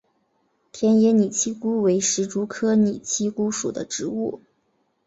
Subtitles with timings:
[0.71, 4.41] 田野拟漆姑为石竹科拟漆姑属的植物。